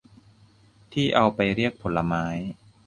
[0.93, 2.25] ที่เอาไปเรียกผลไม้